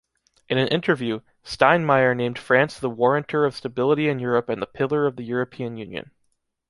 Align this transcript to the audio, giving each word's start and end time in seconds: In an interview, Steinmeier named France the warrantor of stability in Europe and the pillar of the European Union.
In 0.49 0.57
an 0.57 0.67
interview, 0.69 1.19
Steinmeier 1.43 2.15
named 2.17 2.39
France 2.39 2.79
the 2.79 2.89
warrantor 2.89 3.45
of 3.45 3.53
stability 3.53 4.09
in 4.09 4.17
Europe 4.17 4.49
and 4.49 4.59
the 4.59 4.65
pillar 4.65 5.05
of 5.05 5.15
the 5.15 5.21
European 5.23 5.77
Union. 5.77 6.09